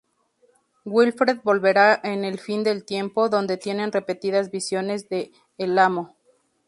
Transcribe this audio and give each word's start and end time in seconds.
Wilfred 0.83 1.41
volverá 1.43 2.01
en 2.03 2.25
"El 2.25 2.39
fin 2.39 2.63
del 2.63 2.85
tiempo", 2.85 3.29
donde 3.29 3.57
tiene 3.57 3.91
repetidas 3.91 4.49
visiones 4.49 5.09
de 5.09 5.31
El 5.59 5.77
Amo. 5.77 6.15